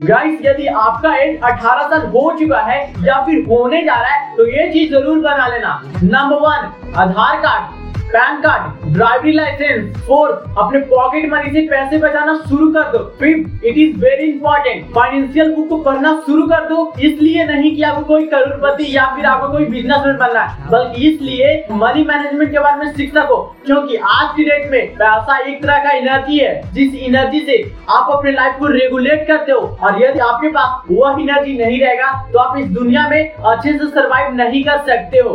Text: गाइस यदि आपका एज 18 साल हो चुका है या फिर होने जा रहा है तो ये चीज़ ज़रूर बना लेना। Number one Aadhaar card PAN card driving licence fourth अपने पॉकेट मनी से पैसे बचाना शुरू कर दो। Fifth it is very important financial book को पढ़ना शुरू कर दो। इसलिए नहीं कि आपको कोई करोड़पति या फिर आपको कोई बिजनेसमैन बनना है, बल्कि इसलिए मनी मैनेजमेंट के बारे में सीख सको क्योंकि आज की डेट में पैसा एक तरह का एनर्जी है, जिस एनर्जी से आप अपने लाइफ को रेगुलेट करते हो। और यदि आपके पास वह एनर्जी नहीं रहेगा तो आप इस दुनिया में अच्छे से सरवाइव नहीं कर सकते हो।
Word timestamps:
गाइस 0.00 0.38
यदि 0.42 0.66
आपका 0.66 1.14
एज 1.16 1.34
18 1.44 1.88
साल 1.90 2.06
हो 2.10 2.20
चुका 2.38 2.60
है 2.60 2.78
या 3.06 3.20
फिर 3.24 3.44
होने 3.46 3.82
जा 3.84 3.94
रहा 3.94 4.10
है 4.10 4.36
तो 4.36 4.46
ये 4.48 4.66
चीज़ 4.72 4.90
ज़रूर 4.90 5.18
बना 5.20 5.46
लेना। 5.46 5.80
Number 6.04 6.36
one 6.38 6.94
Aadhaar 6.96 7.36
card 7.42 7.81
PAN 8.12 8.40
card 8.40 8.92
driving 8.94 9.34
licence 9.34 9.96
fourth 10.06 10.58
अपने 10.58 10.78
पॉकेट 10.88 11.30
मनी 11.32 11.50
से 11.50 11.60
पैसे 11.68 11.98
बचाना 11.98 12.34
शुरू 12.40 12.66
कर 12.72 12.90
दो। 12.92 12.98
Fifth 13.20 13.64
it 13.66 13.78
is 13.78 13.96
very 14.00 14.26
important 14.30 14.84
financial 14.94 15.54
book 15.54 15.68
को 15.68 15.76
पढ़ना 15.82 16.12
शुरू 16.26 16.46
कर 16.48 16.68
दो। 16.68 16.92
इसलिए 17.00 17.44
नहीं 17.44 17.74
कि 17.76 17.82
आपको 17.82 18.04
कोई 18.04 18.26
करोड़पति 18.26 18.86
या 18.96 19.04
फिर 19.14 19.26
आपको 19.26 19.48
कोई 19.52 19.64
बिजनेसमैन 19.66 20.16
बनना 20.16 20.40
है, 20.40 20.70
बल्कि 20.70 21.08
इसलिए 21.10 21.54
मनी 21.72 22.04
मैनेजमेंट 22.04 22.50
के 22.52 22.58
बारे 22.58 22.78
में 22.78 22.92
सीख 22.92 23.14
सको 23.14 23.40
क्योंकि 23.66 23.96
आज 24.10 24.36
की 24.36 24.44
डेट 24.44 24.70
में 24.70 24.94
पैसा 24.94 25.38
एक 25.38 25.62
तरह 25.62 25.78
का 25.84 25.90
एनर्जी 25.92 26.38
है, 26.38 26.52
जिस 26.72 26.94
एनर्जी 27.02 27.40
से 27.42 27.62
आप 27.90 28.10
अपने 28.10 28.32
लाइफ 28.32 28.58
को 28.58 28.66
रेगुलेट 28.68 29.26
करते 29.28 29.52
हो। 29.52 29.60
और 29.82 30.02
यदि 30.02 30.18
आपके 30.20 30.48
पास 30.50 30.90
वह 30.90 31.20
एनर्जी 31.22 31.56
नहीं 31.58 31.80
रहेगा 31.80 32.10
तो 32.32 32.38
आप 32.38 32.58
इस 32.58 32.66
दुनिया 32.72 33.08
में 33.08 33.20
अच्छे 33.22 33.72
से 33.72 33.86
सरवाइव 33.88 34.34
नहीं 34.34 34.62
कर 34.64 34.78
सकते 34.86 35.18
हो। 35.20 35.34